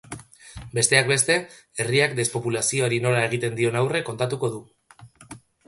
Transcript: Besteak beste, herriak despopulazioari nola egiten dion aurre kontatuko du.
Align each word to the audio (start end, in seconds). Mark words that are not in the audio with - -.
Besteak 0.77 1.11
beste, 1.11 1.35
herriak 1.83 2.17
despopulazioari 2.21 3.01
nola 3.05 3.21
egiten 3.29 3.61
dion 3.63 3.81
aurre 3.85 4.05
kontatuko 4.11 4.53
du. 4.59 4.67